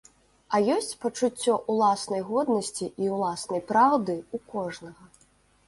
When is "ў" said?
4.35-4.51